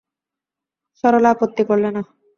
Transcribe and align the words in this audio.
সরলা 1.03 1.29
আপত্তি 1.33 1.63
করলে 1.69 1.89
না। 1.95 2.01